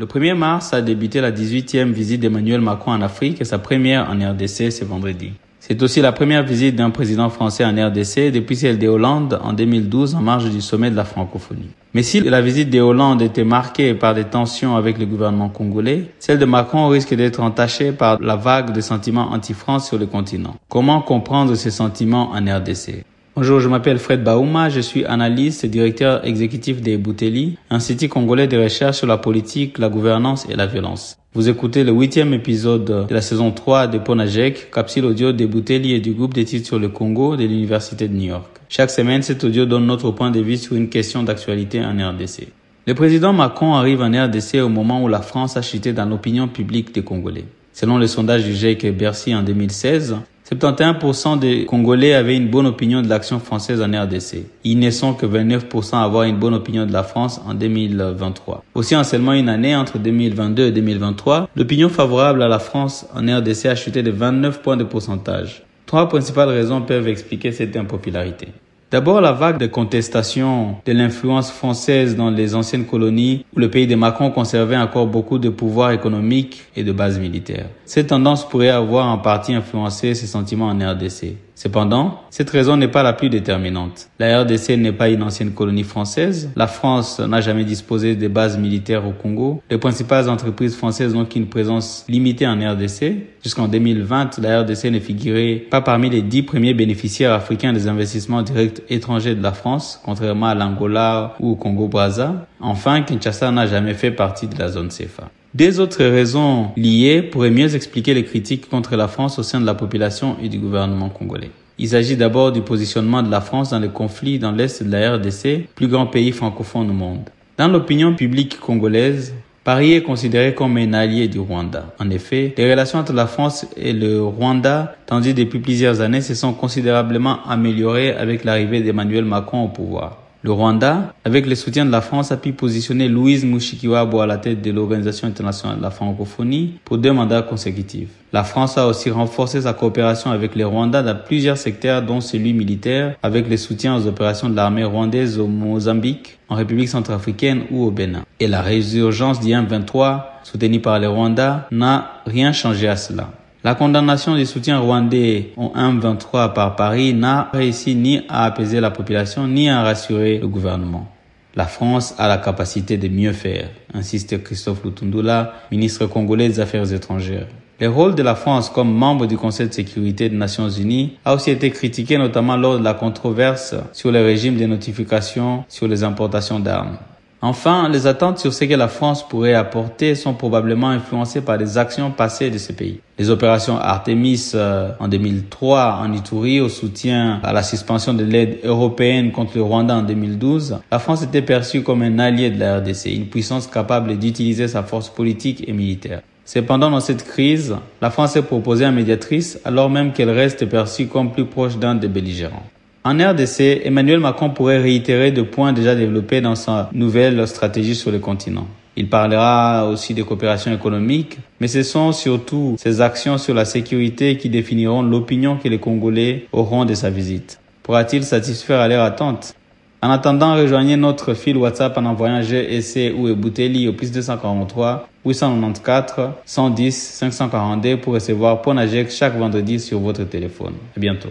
Le 0.00 0.06
1er 0.06 0.34
mars 0.34 0.72
a 0.74 0.80
débuté 0.80 1.20
la 1.20 1.32
18e 1.32 1.90
visite 1.90 2.20
d'Emmanuel 2.20 2.60
Macron 2.60 2.92
en 2.92 3.00
Afrique 3.00 3.40
et 3.40 3.44
sa 3.44 3.58
première 3.58 4.08
en 4.08 4.30
RDC 4.30 4.70
ce 4.70 4.84
vendredi. 4.84 5.32
C'est 5.58 5.82
aussi 5.82 6.00
la 6.00 6.12
première 6.12 6.44
visite 6.44 6.76
d'un 6.76 6.90
président 6.90 7.28
français 7.30 7.64
en 7.64 7.72
RDC 7.72 8.30
depuis 8.30 8.54
celle 8.54 8.78
des 8.78 8.86
Hollande 8.86 9.40
en 9.42 9.52
2012 9.54 10.14
en 10.14 10.20
marge 10.20 10.50
du 10.50 10.60
sommet 10.60 10.92
de 10.92 10.94
la 10.94 11.04
francophonie. 11.04 11.70
Mais 11.94 12.04
si 12.04 12.20
la 12.20 12.40
visite 12.40 12.70
des 12.70 12.78
Hollande 12.78 13.22
était 13.22 13.42
marquée 13.42 13.92
par 13.92 14.14
des 14.14 14.22
tensions 14.22 14.76
avec 14.76 14.98
le 15.00 15.06
gouvernement 15.06 15.48
congolais, 15.48 16.04
celle 16.20 16.38
de 16.38 16.44
Macron 16.44 16.86
risque 16.86 17.16
d'être 17.16 17.40
entachée 17.40 17.90
par 17.90 18.20
la 18.20 18.36
vague 18.36 18.72
de 18.72 18.80
sentiments 18.80 19.32
anti-France 19.32 19.88
sur 19.88 19.98
le 19.98 20.06
continent. 20.06 20.54
Comment 20.68 21.02
comprendre 21.02 21.56
ces 21.56 21.72
sentiments 21.72 22.30
en 22.30 22.58
RDC 22.58 23.04
Bonjour, 23.40 23.60
je 23.60 23.68
m'appelle 23.68 24.00
Fred 24.00 24.24
Baouma, 24.24 24.68
je 24.68 24.80
suis 24.80 25.04
analyste 25.04 25.62
et 25.62 25.68
directeur 25.68 26.26
exécutif 26.26 26.82
des 26.82 26.96
Bouteli, 26.96 27.56
Institut 27.70 28.08
congolais 28.08 28.48
de 28.48 28.58
recherche 28.58 28.96
sur 28.96 29.06
la 29.06 29.16
politique, 29.16 29.78
la 29.78 29.88
gouvernance 29.88 30.44
et 30.50 30.56
la 30.56 30.66
violence. 30.66 31.18
Vous 31.34 31.48
écoutez 31.48 31.84
le 31.84 31.92
huitième 31.92 32.34
épisode 32.34 33.06
de 33.08 33.14
la 33.14 33.20
saison 33.20 33.52
3 33.52 33.86
de 33.86 33.98
Ponajek, 33.98 34.72
capsule 34.72 35.04
audio 35.04 35.30
des 35.30 35.46
Bouteli 35.46 35.92
et 35.92 36.00
du 36.00 36.14
groupe 36.14 36.34
d'études 36.34 36.66
sur 36.66 36.80
le 36.80 36.88
Congo 36.88 37.36
de 37.36 37.44
l'Université 37.44 38.08
de 38.08 38.14
New 38.14 38.26
York. 38.26 38.58
Chaque 38.68 38.90
semaine, 38.90 39.22
cet 39.22 39.44
audio 39.44 39.66
donne 39.66 39.86
notre 39.86 40.10
point 40.10 40.32
de 40.32 40.40
vue 40.40 40.56
sur 40.56 40.74
une 40.74 40.88
question 40.88 41.22
d'actualité 41.22 41.80
en 41.80 41.92
RDC. 41.92 42.48
Le 42.88 42.94
président 42.94 43.32
Macron 43.32 43.74
arrive 43.74 44.02
en 44.02 44.10
RDC 44.10 44.56
au 44.64 44.68
moment 44.68 45.00
où 45.00 45.06
la 45.06 45.22
France 45.22 45.56
a 45.56 45.62
chuté 45.62 45.92
dans 45.92 46.06
l'opinion 46.06 46.48
publique 46.48 46.92
des 46.92 47.04
Congolais. 47.04 47.44
Selon 47.72 47.98
le 47.98 48.08
sondage 48.08 48.42
du 48.42 48.52
GIEC 48.52 48.96
Bercy 48.96 49.32
en 49.32 49.44
2016, 49.44 50.16
71% 50.50 51.38
des 51.38 51.66
Congolais 51.66 52.14
avaient 52.14 52.36
une 52.36 52.48
bonne 52.48 52.64
opinion 52.64 53.02
de 53.02 53.08
l'action 53.08 53.38
française 53.38 53.82
en 53.82 53.90
RDC. 53.90 54.46
Ils 54.64 54.78
ne 54.78 54.90
sont 54.90 55.12
que 55.12 55.26
29% 55.26 55.96
à 55.96 56.04
avoir 56.04 56.22
une 56.22 56.38
bonne 56.38 56.54
opinion 56.54 56.86
de 56.86 56.92
la 56.92 57.02
France 57.02 57.38
en 57.46 57.52
2023. 57.52 58.64
Aussi, 58.74 58.96
en 58.96 59.04
seulement 59.04 59.34
une 59.34 59.50
année, 59.50 59.76
entre 59.76 59.98
2022 59.98 60.68
et 60.68 60.70
2023, 60.70 61.50
l'opinion 61.54 61.90
favorable 61.90 62.42
à 62.42 62.48
la 62.48 62.60
France 62.60 63.06
en 63.14 63.26
RDC 63.26 63.66
a 63.66 63.74
chuté 63.74 64.02
de 64.02 64.10
29 64.10 64.62
points 64.62 64.78
de 64.78 64.84
pourcentage. 64.84 65.64
Trois 65.84 66.08
principales 66.08 66.48
raisons 66.48 66.80
peuvent 66.80 67.08
expliquer 67.08 67.52
cette 67.52 67.76
impopularité. 67.76 68.48
D'abord, 68.90 69.20
la 69.20 69.32
vague 69.32 69.58
de 69.58 69.66
contestation 69.66 70.76
de 70.86 70.92
l'influence 70.92 71.50
française 71.50 72.16
dans 72.16 72.30
les 72.30 72.54
anciennes 72.54 72.86
colonies 72.86 73.44
où 73.54 73.60
le 73.60 73.70
pays 73.70 73.86
de 73.86 73.94
Macron 73.94 74.30
conservait 74.30 74.78
encore 74.78 75.06
beaucoup 75.06 75.38
de 75.38 75.50
pouvoir 75.50 75.92
économique 75.92 76.64
et 76.74 76.84
de 76.84 76.92
bases 76.92 77.18
militaires. 77.18 77.66
Cette 77.84 78.06
tendance 78.06 78.48
pourrait 78.48 78.70
avoir 78.70 79.08
en 79.08 79.18
partie 79.18 79.52
influencé 79.52 80.14
ses 80.14 80.26
sentiments 80.26 80.68
en 80.68 80.78
RDC. 80.78 81.36
Cependant, 81.58 82.20
cette 82.30 82.50
raison 82.50 82.76
n'est 82.76 82.86
pas 82.86 83.02
la 83.02 83.12
plus 83.12 83.30
déterminante. 83.30 84.10
La 84.20 84.42
RDC 84.42 84.76
n'est 84.76 84.92
pas 84.92 85.08
une 85.08 85.24
ancienne 85.24 85.50
colonie 85.50 85.82
française. 85.82 86.50
La 86.54 86.68
France 86.68 87.18
n'a 87.18 87.40
jamais 87.40 87.64
disposé 87.64 88.14
de 88.14 88.28
bases 88.28 88.56
militaires 88.56 89.04
au 89.04 89.10
Congo. 89.10 89.60
Les 89.68 89.76
principales 89.76 90.30
entreprises 90.30 90.76
françaises 90.76 91.14
n'ont 91.14 91.24
qu'une 91.24 91.48
présence 91.48 92.04
limitée 92.08 92.46
en 92.46 92.54
RDC. 92.60 93.26
Jusqu'en 93.42 93.66
2020, 93.66 94.38
la 94.38 94.60
RDC 94.60 94.84
ne 94.84 95.00
figurait 95.00 95.56
pas 95.68 95.80
parmi 95.80 96.08
les 96.08 96.22
dix 96.22 96.44
premiers 96.44 96.74
bénéficiaires 96.74 97.32
africains 97.32 97.72
des 97.72 97.88
investissements 97.88 98.42
directs 98.42 98.77
étrangers 98.88 99.34
de 99.34 99.42
la 99.42 99.52
France, 99.52 100.00
contrairement 100.04 100.46
à 100.46 100.54
l'Angola 100.54 101.34
ou 101.40 101.52
au 101.52 101.56
Congo-Brazza. 101.56 102.46
Enfin, 102.60 103.02
Kinshasa 103.02 103.50
n'a 103.50 103.66
jamais 103.66 103.94
fait 103.94 104.10
partie 104.10 104.46
de 104.46 104.58
la 104.58 104.68
zone 104.68 104.88
CFA. 104.88 105.30
Des 105.54 105.80
autres 105.80 106.04
raisons 106.04 106.68
liées 106.76 107.22
pourraient 107.22 107.50
mieux 107.50 107.74
expliquer 107.74 108.14
les 108.14 108.24
critiques 108.24 108.68
contre 108.68 108.96
la 108.96 109.08
France 109.08 109.38
au 109.38 109.42
sein 109.42 109.60
de 109.60 109.66
la 109.66 109.74
population 109.74 110.36
et 110.42 110.48
du 110.48 110.58
gouvernement 110.58 111.08
congolais. 111.08 111.50
Il 111.78 111.88
s'agit 111.88 112.16
d'abord 112.16 112.52
du 112.52 112.60
positionnement 112.60 113.22
de 113.22 113.30
la 113.30 113.40
France 113.40 113.70
dans 113.70 113.78
le 113.78 113.88
conflit 113.88 114.38
dans 114.38 114.52
l'est 114.52 114.82
de 114.82 114.90
la 114.90 115.14
RDC, 115.14 115.68
plus 115.74 115.88
grand 115.88 116.06
pays 116.06 116.32
francophone 116.32 116.90
au 116.90 116.92
monde. 116.92 117.30
Dans 117.56 117.68
l'opinion 117.68 118.14
publique 118.14 118.60
congolaise, 118.60 119.34
Paris 119.68 119.92
est 119.92 120.02
considéré 120.02 120.54
comme 120.54 120.78
un 120.78 120.94
allié 120.94 121.28
du 121.28 121.38
Rwanda. 121.40 121.92
En 121.98 122.08
effet, 122.08 122.54
les 122.56 122.70
relations 122.70 123.00
entre 123.00 123.12
la 123.12 123.26
France 123.26 123.66
et 123.76 123.92
le 123.92 124.22
Rwanda, 124.22 124.96
tendues 125.04 125.34
depuis 125.34 125.58
plusieurs 125.58 126.00
années, 126.00 126.22
se 126.22 126.34
sont 126.34 126.54
considérablement 126.54 127.46
améliorées 127.46 128.14
avec 128.14 128.44
l'arrivée 128.44 128.80
d'Emmanuel 128.80 129.26
Macron 129.26 129.64
au 129.64 129.68
pouvoir. 129.68 130.27
Le 130.42 130.52
Rwanda, 130.52 131.14
avec 131.24 131.46
le 131.46 131.56
soutien 131.56 131.84
de 131.84 131.90
la 131.90 132.00
France, 132.00 132.30
a 132.30 132.36
pu 132.36 132.52
positionner 132.52 133.08
Louise 133.08 133.44
Mushikiwabo 133.44 134.20
à 134.20 134.26
la 134.26 134.36
tête 134.36 134.62
de 134.62 134.70
l'Organisation 134.70 135.26
internationale 135.26 135.78
de 135.78 135.82
la 135.82 135.90
francophonie 135.90 136.74
pour 136.84 136.98
deux 136.98 137.12
mandats 137.12 137.42
consécutifs. 137.42 138.10
La 138.32 138.44
France 138.44 138.78
a 138.78 138.86
aussi 138.86 139.10
renforcé 139.10 139.62
sa 139.62 139.72
coopération 139.72 140.30
avec 140.30 140.54
les 140.54 140.62
Rwandais 140.62 141.02
dans 141.02 141.16
plusieurs 141.16 141.58
secteurs, 141.58 142.02
dont 142.02 142.20
celui 142.20 142.52
militaire, 142.52 143.16
avec 143.22 143.48
le 143.48 143.56
soutien 143.56 143.96
aux 143.96 144.06
opérations 144.06 144.48
de 144.48 144.54
l'armée 144.54 144.84
rwandaise 144.84 145.40
au 145.40 145.48
Mozambique, 145.48 146.38
en 146.48 146.54
République 146.54 146.88
centrafricaine 146.88 147.62
ou 147.72 147.84
au 147.84 147.90
Bénin. 147.90 148.24
Et 148.38 148.46
la 148.46 148.62
résurgence 148.62 149.40
du 149.40 149.52
23 149.52 150.38
soutenue 150.44 150.80
par 150.80 150.98
les 150.98 151.06
Rwandais, 151.06 151.50
n'a 151.70 152.22
rien 152.26 152.52
changé 152.52 152.88
à 152.88 152.96
cela. 152.96 153.30
La 153.64 153.74
condamnation 153.74 154.36
du 154.36 154.46
soutien 154.46 154.78
rwandais 154.78 155.50
au 155.56 155.72
1-23 155.74 156.52
par 156.52 156.76
Paris 156.76 157.12
n'a 157.12 157.50
réussi 157.52 157.96
ni 157.96 158.20
à 158.28 158.44
apaiser 158.44 158.78
la 158.78 158.92
population 158.92 159.48
ni 159.48 159.68
à 159.68 159.82
rassurer 159.82 160.38
le 160.38 160.46
gouvernement. 160.46 161.08
La 161.56 161.66
France 161.66 162.14
a 162.18 162.28
la 162.28 162.38
capacité 162.38 162.98
de 162.98 163.08
mieux 163.08 163.32
faire, 163.32 163.68
insiste 163.92 164.44
Christophe 164.44 164.84
Lutundula, 164.84 165.54
ministre 165.72 166.06
congolais 166.06 166.46
des 166.46 166.60
Affaires 166.60 166.92
étrangères. 166.92 167.48
Le 167.80 167.88
rôle 167.88 168.14
de 168.14 168.22
la 168.22 168.36
France 168.36 168.70
comme 168.70 168.94
membre 168.94 169.26
du 169.26 169.36
Conseil 169.36 169.66
de 169.66 169.74
sécurité 169.74 170.28
des 170.28 170.36
Nations 170.36 170.70
Unies 170.70 171.16
a 171.24 171.34
aussi 171.34 171.50
été 171.50 171.70
critiqué 171.70 172.16
notamment 172.16 172.56
lors 172.56 172.78
de 172.78 172.84
la 172.84 172.94
controverse 172.94 173.74
sur 173.92 174.12
le 174.12 174.20
régime 174.20 174.56
de 174.56 174.66
notification 174.66 175.64
sur 175.66 175.88
les 175.88 176.04
importations 176.04 176.60
d'armes. 176.60 176.96
Enfin, 177.40 177.88
les 177.88 178.08
attentes 178.08 178.40
sur 178.40 178.52
ce 178.52 178.64
que 178.64 178.74
la 178.74 178.88
France 178.88 179.26
pourrait 179.28 179.54
apporter 179.54 180.16
sont 180.16 180.34
probablement 180.34 180.88
influencées 180.88 181.40
par 181.40 181.56
les 181.56 181.78
actions 181.78 182.10
passées 182.10 182.50
de 182.50 182.58
ces 182.58 182.72
pays. 182.72 182.98
Les 183.16 183.30
opérations 183.30 183.78
Artemis 183.78 184.52
euh, 184.56 184.90
en 184.98 185.06
2003 185.06 186.00
en 186.02 186.12
Ituri 186.12 186.60
au 186.60 186.68
soutien 186.68 187.38
à 187.44 187.52
la 187.52 187.62
suspension 187.62 188.12
de 188.12 188.24
l'aide 188.24 188.58
européenne 188.64 189.30
contre 189.30 189.52
le 189.54 189.62
Rwanda 189.62 189.94
en 189.94 190.02
2012, 190.02 190.78
la 190.90 190.98
France 190.98 191.22
était 191.22 191.42
perçue 191.42 191.82
comme 191.82 192.02
un 192.02 192.18
allié 192.18 192.50
de 192.50 192.58
la 192.58 192.78
RDC, 192.78 193.06
une 193.06 193.26
puissance 193.26 193.68
capable 193.68 194.18
d'utiliser 194.18 194.66
sa 194.66 194.82
force 194.82 195.08
politique 195.08 195.62
et 195.68 195.72
militaire. 195.72 196.22
Cependant, 196.44 196.90
dans 196.90 197.00
cette 197.00 197.24
crise, 197.24 197.76
la 198.02 198.10
France 198.10 198.34
est 198.34 198.42
proposée 198.42 198.86
en 198.86 198.92
médiatrice 198.92 199.60
alors 199.64 199.90
même 199.90 200.12
qu'elle 200.12 200.30
reste 200.30 200.66
perçue 200.66 201.06
comme 201.06 201.30
plus 201.30 201.44
proche 201.44 201.76
d'un 201.76 201.94
des 201.94 202.08
belligérants. 202.08 202.66
En 203.04 203.16
RDC, 203.18 203.82
Emmanuel 203.84 204.20
Macron 204.20 204.50
pourrait 204.50 204.78
réitérer 204.78 205.30
des 205.30 205.44
points 205.44 205.72
déjà 205.72 205.94
développés 205.94 206.40
dans 206.40 206.56
sa 206.56 206.90
nouvelle 206.92 207.46
stratégie 207.46 207.94
sur 207.94 208.10
le 208.10 208.18
continent. 208.18 208.66
Il 208.96 209.08
parlera 209.08 209.88
aussi 209.88 210.12
de 210.12 210.24
coopération 210.24 210.72
économique, 210.74 211.38
mais 211.60 211.68
ce 211.68 211.84
sont 211.84 212.10
surtout 212.10 212.74
ses 212.78 213.00
actions 213.00 213.38
sur 213.38 213.54
la 213.54 213.64
sécurité 213.64 214.36
qui 214.36 214.48
définiront 214.48 215.02
l'opinion 215.02 215.56
que 215.56 215.68
les 215.68 215.78
Congolais 215.78 216.46
auront 216.52 216.84
de 216.84 216.94
sa 216.94 217.08
visite. 217.08 217.60
Pourra-t-il 217.84 218.24
satisfaire 218.24 218.80
à 218.80 218.88
leur 218.88 219.04
attente? 219.04 219.54
En 220.02 220.10
attendant, 220.10 220.54
rejoignez 220.54 220.96
notre 220.96 221.34
fil 221.34 221.56
WhatsApp 221.56 221.96
en 221.96 222.04
envoyant 222.06 222.42
GSC 222.42 223.14
ou 223.16 223.28
Ebouteli 223.28 223.88
au 223.88 223.92
plus 223.92 224.12
243 224.12 225.08
894 225.24 226.30
110 226.44 226.90
542 226.92 227.96
pour 227.96 228.14
recevoir 228.14 228.62
Ponajek 228.62 229.10
chaque 229.10 229.36
vendredi 229.36 229.80
sur 229.80 230.00
votre 230.00 230.24
téléphone. 230.24 230.74
À 230.96 231.00
bientôt. 231.00 231.30